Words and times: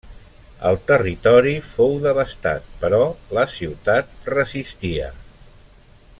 El 0.69 0.77
territori 0.91 1.53
fou 1.75 1.93
devastat 2.07 2.73
però 2.85 3.03
la 3.39 3.45
ciutat 3.59 4.27
resistia. 4.37 5.13